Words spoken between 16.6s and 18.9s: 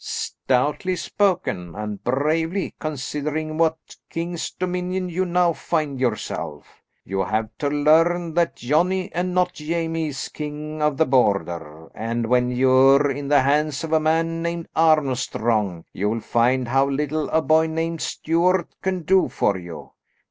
how little a boy named Stuart